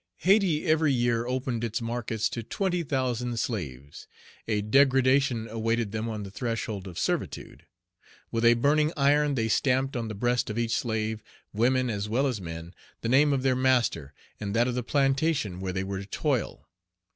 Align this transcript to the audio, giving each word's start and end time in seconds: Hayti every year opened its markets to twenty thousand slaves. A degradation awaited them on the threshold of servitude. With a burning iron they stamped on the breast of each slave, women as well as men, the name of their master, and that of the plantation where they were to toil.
Hayti 0.21 0.65
every 0.65 0.91
year 0.91 1.27
opened 1.27 1.63
its 1.63 1.79
markets 1.79 2.27
to 2.29 2.41
twenty 2.41 2.81
thousand 2.81 3.37
slaves. 3.37 4.07
A 4.47 4.61
degradation 4.61 5.47
awaited 5.47 5.91
them 5.91 6.09
on 6.09 6.23
the 6.23 6.31
threshold 6.31 6.87
of 6.87 6.97
servitude. 6.97 7.67
With 8.31 8.43
a 8.43 8.55
burning 8.55 8.91
iron 8.97 9.35
they 9.35 9.47
stamped 9.47 9.95
on 9.95 10.07
the 10.07 10.15
breast 10.15 10.49
of 10.49 10.57
each 10.57 10.75
slave, 10.75 11.21
women 11.53 11.87
as 11.91 12.09
well 12.09 12.25
as 12.25 12.41
men, 12.41 12.73
the 13.01 13.09
name 13.09 13.31
of 13.31 13.43
their 13.43 13.55
master, 13.55 14.11
and 14.39 14.55
that 14.55 14.67
of 14.67 14.73
the 14.73 14.81
plantation 14.81 15.59
where 15.59 15.71
they 15.73 15.83
were 15.83 15.99
to 15.99 16.07
toil. 16.07 16.67